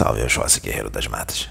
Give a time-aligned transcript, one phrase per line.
[0.00, 1.50] Salve Oxóssi, guerreiro das matas.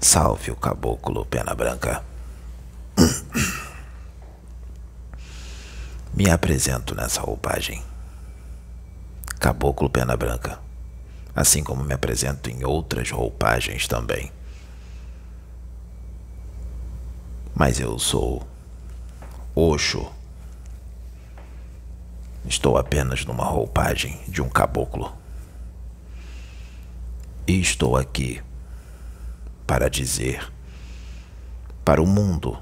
[0.00, 2.02] Salve o caboclo pena branca.
[6.12, 7.80] Me apresento nessa roupagem.
[9.38, 10.58] Caboclo pena branca.
[11.32, 14.32] Assim como me apresento em outras roupagens também.
[17.54, 18.44] Mas eu sou
[19.54, 20.21] Oxo.
[22.44, 25.16] Estou apenas numa roupagem de um caboclo.
[27.46, 28.42] E estou aqui
[29.66, 30.52] para dizer
[31.84, 32.58] para o mundo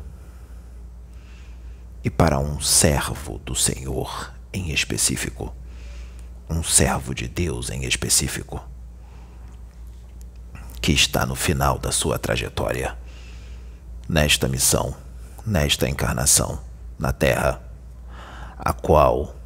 [2.02, 5.54] e para um servo do Senhor em específico,
[6.48, 8.62] um servo de Deus em específico,
[10.80, 12.96] que está no final da sua trajetória,
[14.08, 14.96] nesta missão,
[15.46, 16.58] nesta encarnação
[16.98, 17.62] na Terra,
[18.58, 19.36] a qual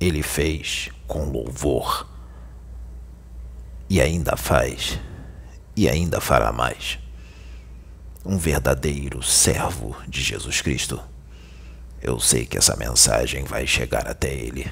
[0.00, 2.08] ele fez com louvor
[3.88, 4.98] e ainda faz
[5.76, 6.98] e ainda fará mais.
[8.24, 11.02] Um verdadeiro servo de Jesus Cristo.
[12.00, 14.70] Eu sei que essa mensagem vai chegar até ele,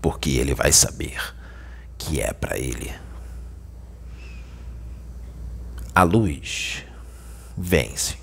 [0.00, 1.34] porque ele vai saber
[1.96, 2.94] que é para ele.
[5.94, 6.84] A luz
[7.56, 8.16] vence.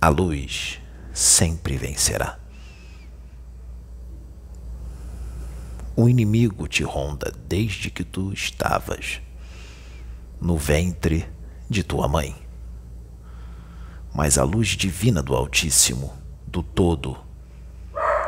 [0.00, 0.80] A luz
[1.12, 2.38] sempre vencerá.
[5.98, 9.22] O inimigo te ronda desde que tu estavas
[10.38, 11.26] no ventre
[11.70, 12.36] de tua mãe.
[14.14, 16.12] Mas a luz divina do Altíssimo,
[16.46, 17.16] do Todo,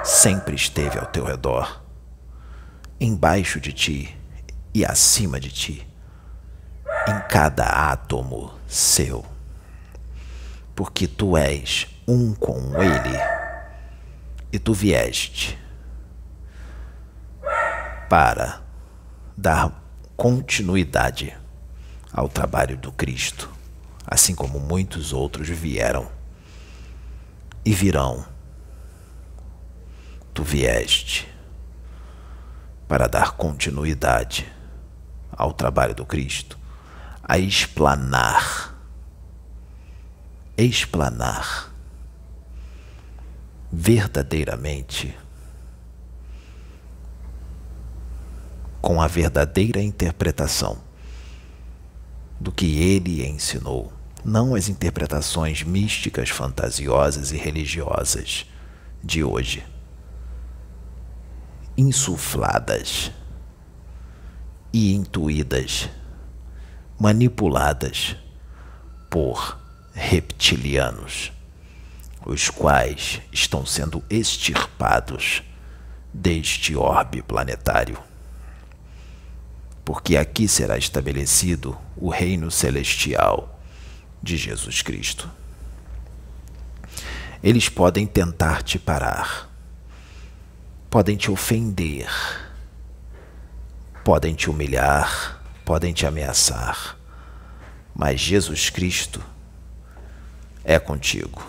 [0.02, 1.84] sempre esteve ao teu redor,
[2.98, 4.16] embaixo de ti
[4.72, 5.86] e acima de ti,
[7.06, 9.27] em cada átomo seu,
[10.75, 13.19] porque tu és um com Ele
[14.50, 15.67] e tu vieste
[18.08, 18.62] para
[19.36, 19.82] dar
[20.16, 21.36] continuidade
[22.12, 23.50] ao trabalho do Cristo,
[24.06, 26.10] assim como muitos outros vieram
[27.64, 28.24] e virão.
[30.32, 31.28] Tu vieste
[32.86, 34.50] para dar continuidade
[35.30, 36.58] ao trabalho do Cristo,
[37.22, 38.75] a explanar,
[40.56, 41.72] explanar
[43.70, 45.14] verdadeiramente
[48.81, 50.78] com a verdadeira interpretação
[52.41, 53.93] do que ele ensinou,
[54.25, 58.47] não as interpretações místicas, fantasiosas e religiosas
[59.03, 59.65] de hoje,
[61.77, 63.11] insufladas
[64.72, 65.88] e intuídas,
[66.99, 68.17] manipuladas
[69.11, 69.59] por
[69.93, 71.33] reptilianos,
[72.25, 75.43] os quais estão sendo extirpados
[76.12, 77.99] deste orbe planetário
[79.88, 83.59] porque aqui será estabelecido o reino celestial
[84.22, 85.31] de Jesus Cristo.
[87.43, 89.49] Eles podem tentar te parar,
[90.91, 92.06] podem te ofender,
[94.04, 96.99] podem te humilhar, podem te ameaçar,
[97.94, 99.25] mas Jesus Cristo
[100.65, 101.43] é contigo.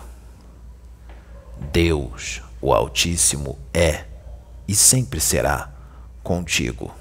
[1.70, 4.06] Deus, o Altíssimo, é
[4.66, 5.70] e sempre será
[6.22, 6.98] contigo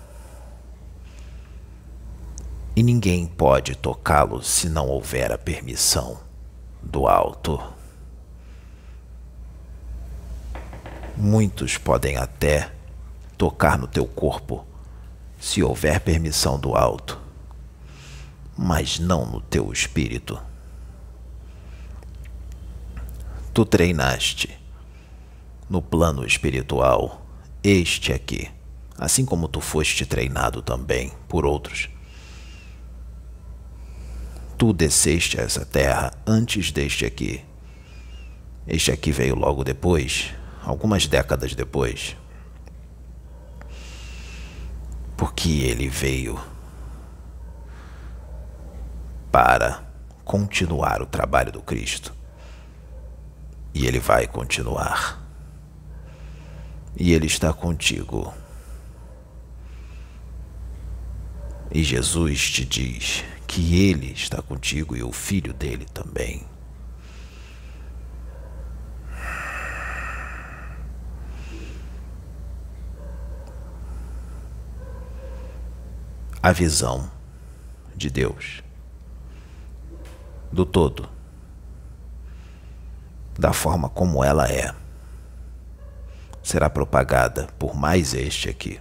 [2.80, 6.18] e ninguém pode tocá-lo se não houver a permissão
[6.82, 7.62] do alto.
[11.18, 12.72] Muitos podem até
[13.38, 14.66] tocar no teu corpo
[15.38, 17.20] se houver permissão do alto,
[18.58, 20.42] mas não no teu espírito.
[23.54, 24.58] Tu treinaste
[25.70, 27.26] no plano espiritual
[27.62, 28.50] este aqui,
[28.98, 31.90] assim como tu foste treinado também por outros
[34.60, 37.46] Tu desceste a essa terra antes deste aqui.
[38.68, 42.18] Este aqui veio logo depois, algumas décadas depois.
[45.16, 46.38] Porque ele veio
[49.32, 49.82] para
[50.26, 52.14] continuar o trabalho do Cristo.
[53.74, 55.24] E ele vai continuar.
[56.98, 58.34] E ele está contigo.
[61.72, 66.48] E Jesus te diz que Ele está contigo e o filho dele também.
[76.42, 77.12] A visão
[77.96, 78.64] de Deus,
[80.52, 81.08] do todo,
[83.38, 84.74] da forma como ela é,
[86.42, 88.80] será propagada por mais este aqui,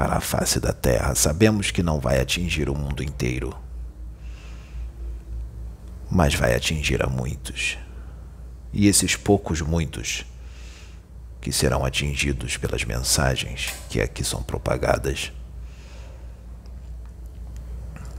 [0.00, 1.14] para a face da terra.
[1.14, 3.54] Sabemos que não vai atingir o mundo inteiro,
[6.10, 7.76] mas vai atingir a muitos.
[8.72, 10.24] E esses poucos muitos
[11.38, 15.32] que serão atingidos pelas mensagens que aqui são propagadas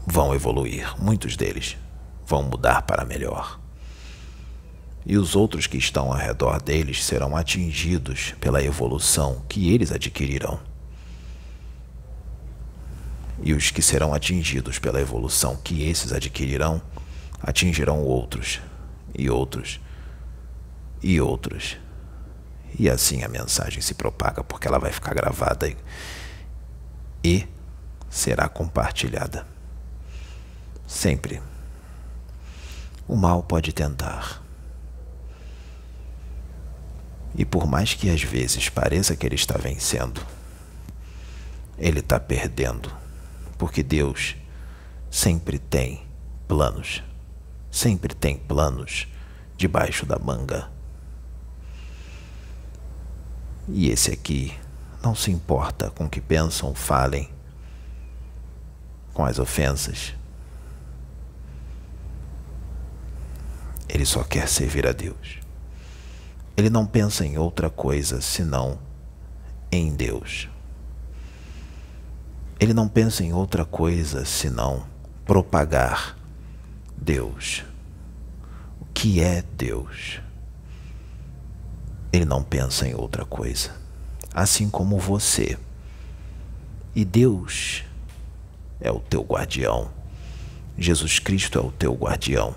[0.06, 1.78] vão evoluir, muitos deles
[2.28, 3.60] vão mudar para melhor.
[5.04, 10.71] E os outros que estão ao redor deles serão atingidos pela evolução que eles adquirirão.
[13.44, 16.82] E os que serão atingidos pela evolução que esses adquirirão
[17.42, 18.62] atingirão outros,
[19.18, 19.80] e outros,
[21.02, 21.78] e outros.
[22.78, 25.78] E assim a mensagem se propaga, porque ela vai ficar gravada e,
[27.24, 27.48] e
[28.10, 29.46] será compartilhada.
[30.88, 31.42] Sempre.
[33.08, 34.42] O mal pode tentar.
[37.36, 40.22] E por mais que às vezes pareça que ele está vencendo,
[41.78, 42.92] ele está perdendo,
[43.62, 44.36] porque Deus
[45.12, 46.04] sempre tem
[46.48, 47.04] planos,
[47.70, 49.08] sempre tem planos
[49.56, 50.68] debaixo da manga.
[53.68, 54.52] E esse aqui
[55.04, 57.30] não se importa com o que pensam, falem,
[59.14, 60.16] com as ofensas.
[63.88, 65.38] Ele só quer servir a Deus.
[66.58, 68.80] Ele não pensa em outra coisa senão
[69.72, 70.50] em Deus.
[72.62, 74.86] Ele não pensa em outra coisa senão
[75.26, 76.16] propagar
[76.96, 77.64] Deus.
[78.80, 80.22] O que é Deus?
[82.14, 83.72] Ele não pensa em outra coisa,
[84.32, 85.58] assim como você.
[86.94, 87.84] E Deus
[88.80, 89.90] é o teu guardião.
[90.78, 92.54] Jesus Cristo é o teu guardião.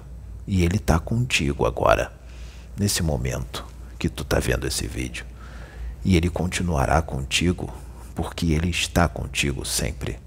[0.47, 2.12] E Ele está contigo agora,
[2.77, 3.65] nesse momento
[3.99, 5.25] que tu está vendo esse vídeo.
[6.05, 7.73] E Ele continuará contigo,
[8.15, 10.19] porque Ele está contigo sempre.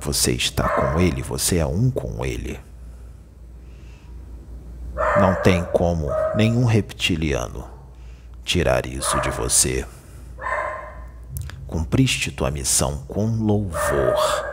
[0.00, 2.58] Você está com Ele, você é um com Ele.
[5.20, 7.64] Não tem como nenhum reptiliano
[8.44, 9.86] tirar isso de você.
[11.66, 14.52] Cumpriste tua missão com louvor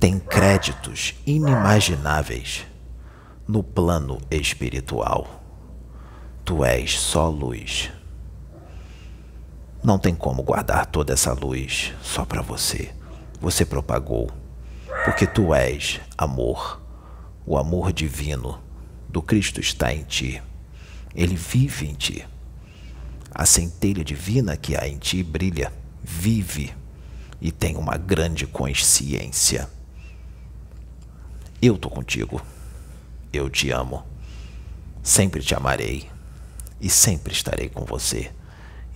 [0.00, 2.66] tem créditos inimagináveis
[3.46, 5.42] no plano espiritual.
[6.42, 7.92] Tu és só luz.
[9.82, 12.92] Não tem como guardar toda essa luz só para você.
[13.40, 14.30] Você propagou,
[15.06, 16.82] porque tu és amor.
[17.46, 18.60] O amor divino
[19.08, 20.42] do Cristo está em ti.
[21.14, 22.26] Ele vive em ti.
[23.34, 25.72] A centelha divina que há em ti brilha,
[26.02, 26.74] vive
[27.40, 29.66] e tem uma grande consciência.
[31.62, 32.42] Eu tô contigo.
[33.32, 34.04] Eu te amo.
[35.02, 36.10] Sempre te amarei.
[36.78, 38.30] E sempre estarei com você.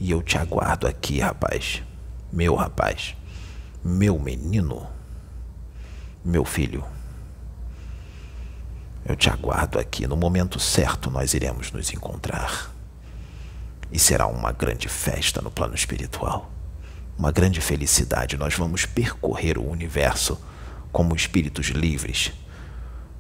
[0.05, 1.83] E eu te aguardo aqui, rapaz.
[2.31, 3.17] Meu rapaz.
[3.83, 4.87] Meu menino.
[6.23, 6.85] Meu filho.
[9.03, 10.07] Eu te aguardo aqui.
[10.07, 12.71] No momento certo nós iremos nos encontrar.
[13.91, 16.51] E será uma grande festa no plano espiritual.
[17.17, 18.37] Uma grande felicidade.
[18.37, 20.39] Nós vamos percorrer o universo
[20.93, 22.31] como espíritos livres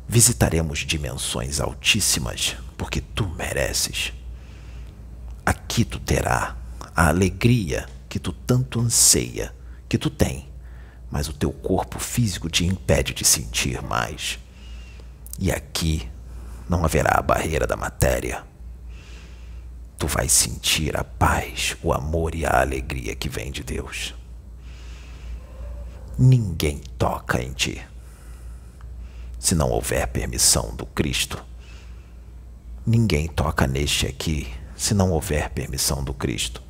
[0.06, 4.12] Visitaremos dimensões altíssimas, porque tu mereces.
[5.46, 6.58] Aqui tu terá
[6.94, 9.54] a alegria que tu tanto anseia,
[9.88, 10.48] que tu tem,
[11.10, 14.38] mas o teu corpo físico te impede de sentir mais.
[15.38, 16.08] E aqui
[16.68, 18.44] não haverá a barreira da matéria.
[19.98, 24.14] Tu vais sentir a paz, o amor e a alegria que vem de Deus.
[26.18, 27.82] Ninguém toca em ti
[29.44, 31.44] se não houver permissão do Cristo.
[32.86, 36.62] Ninguém toca neste aqui se não houver permissão do Cristo.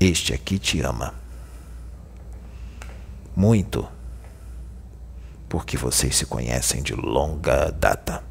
[0.00, 1.12] Este aqui te ama.
[3.34, 3.88] Muito.
[5.48, 8.22] Porque vocês se conhecem de longa data.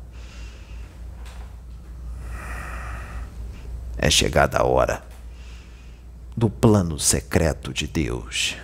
[3.97, 5.03] É chegada a hora
[6.37, 8.55] do plano secreto de Deus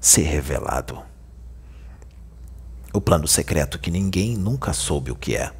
[0.00, 1.02] ser revelado.
[2.92, 5.52] O plano secreto que ninguém nunca soube o que é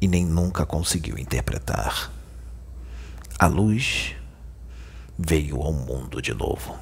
[0.00, 2.10] e nem nunca conseguiu interpretar.
[3.38, 4.16] A luz
[5.26, 6.76] veio ao mundo de novo.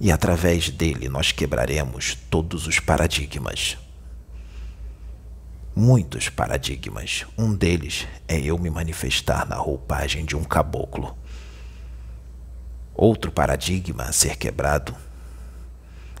[0.00, 3.76] E através dele nós quebraremos todos os paradigmas.
[5.74, 7.24] Muitos paradigmas.
[7.36, 11.16] Um deles é eu me manifestar na roupagem de um caboclo
[12.98, 14.92] Outro paradigma a ser quebrado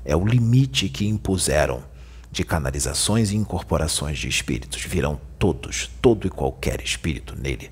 [0.04, 1.82] é o limite que impuseram
[2.30, 4.84] de canalizações e incorporações de espíritos.
[4.84, 7.68] Virão todos, todo e qualquer espírito nele,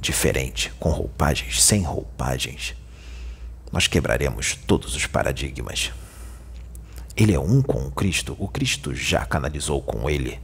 [0.00, 2.74] diferente, com roupagens, sem roupagens,
[3.72, 5.92] nós quebraremos todos os paradigmas.
[7.16, 10.40] Ele é um com o Cristo, o Cristo já canalizou com ele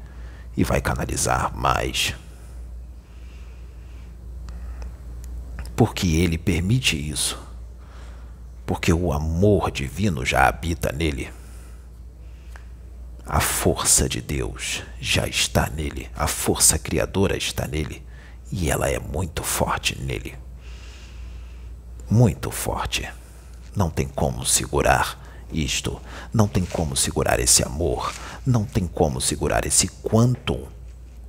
[0.57, 2.15] e vai canalizar mais.
[5.77, 7.39] Porque ele permite isso.
[8.67, 11.31] Porque o amor divino já habita nele.
[13.27, 18.03] A força de Deus já está nele, a força criadora está nele
[18.53, 20.35] e ela é muito forte nele.
[22.09, 23.11] Muito forte.
[23.75, 25.19] Não tem como segurar
[25.51, 26.01] isto,
[26.33, 28.13] não tem como segurar esse amor,
[28.47, 30.67] não tem como segurar esse quantum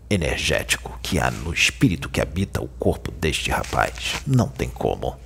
[0.10, 4.22] energético que há no espírito que habita o corpo deste rapaz.
[4.28, 5.18] Não tem como.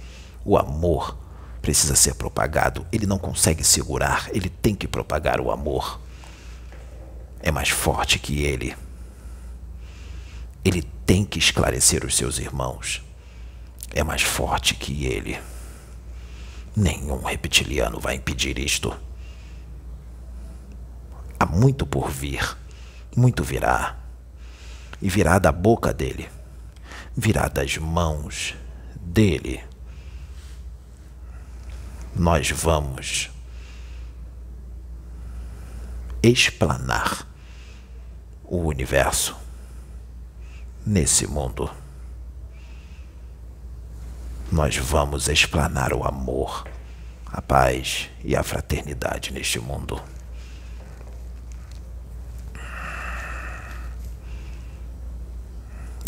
[0.45, 1.17] O amor
[1.61, 5.99] precisa ser propagado, ele não consegue segurar, ele tem que propagar o amor.
[7.41, 8.75] É mais forte que ele.
[10.63, 13.01] Ele tem que esclarecer os seus irmãos.
[13.95, 15.39] É mais forte que ele.
[16.75, 18.93] Nenhum reptiliano vai impedir isto.
[21.39, 22.57] Há muito por vir,
[23.15, 23.97] muito virá.
[25.01, 26.27] E virá da boca dele,
[27.15, 28.53] virá das mãos
[28.99, 29.63] dele.
[32.13, 33.29] Nós vamos
[36.21, 37.25] explanar
[38.43, 39.46] o universo
[40.87, 41.69] nesse mundo.
[44.49, 46.65] Nós vamos explanar o amor,
[47.25, 50.01] a paz e a fraternidade neste mundo.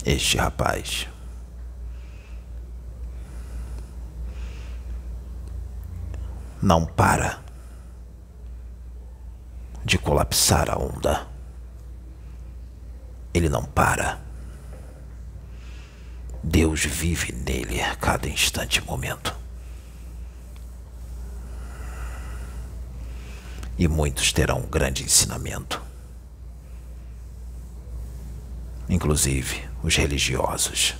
[0.06, 1.10] Este rapaz
[6.62, 7.42] não para
[9.84, 11.28] de colapsar a onda.
[13.34, 14.29] Ele não para.
[16.44, 19.36] Deus vive nele a cada instante e momento.
[23.78, 25.82] E muitos terão um grande ensinamento.
[28.90, 30.96] Inclusive os religiosos,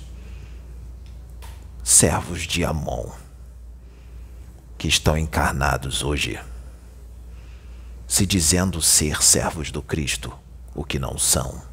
[1.82, 3.10] servos de Amon,
[4.78, 6.40] que estão encarnados hoje
[8.10, 10.36] se dizendo ser servos do Cristo,
[10.74, 11.69] o que não são.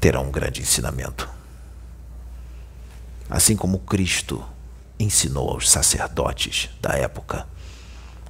[0.00, 1.28] Terão um grande ensinamento.
[3.28, 4.42] Assim como Cristo
[4.98, 7.46] ensinou aos sacerdotes da época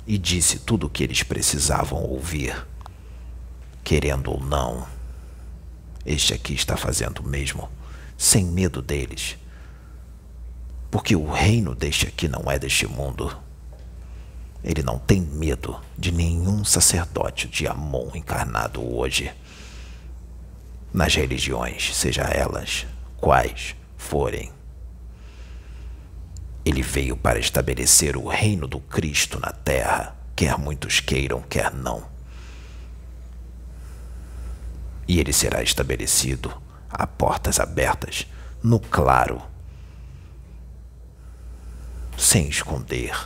[0.05, 2.67] e disse tudo o que eles precisavam ouvir,
[3.85, 4.85] querendo ou não.
[6.05, 7.71] Este aqui está fazendo o mesmo,
[8.19, 9.37] sem medo deles,
[10.91, 13.37] porque o reino deste aqui não é deste mundo.
[14.65, 19.33] Ele não tem medo de nenhum sacerdote de Amon encarnado hoje.
[20.93, 24.53] Nas religiões, seja elas quais forem.
[26.65, 32.09] Ele veio para estabelecer o reino do Cristo na terra, quer muitos queiram, quer não.
[35.07, 36.53] E ele será estabelecido
[36.91, 38.27] a portas abertas,
[38.63, 39.43] no claro,
[42.17, 43.17] sem esconder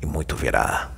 [0.00, 0.90] e muito virá.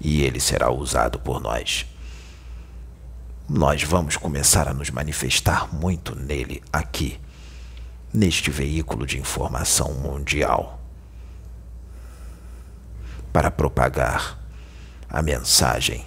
[0.00, 1.86] E ele será usado por nós.
[3.48, 7.20] Nós vamos começar a nos manifestar muito nele aqui,
[8.12, 10.80] neste veículo de informação mundial,
[13.32, 14.38] para propagar
[15.08, 16.04] a mensagem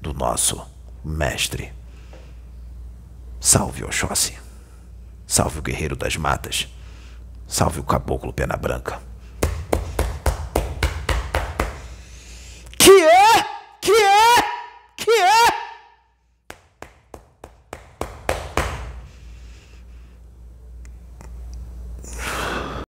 [0.00, 0.60] do nosso
[1.04, 1.72] mestre.
[3.40, 4.36] Salve Oxóssi.
[5.26, 6.68] Salve o guerreiro das matas.
[7.46, 9.00] Salve o caboclo pena branca.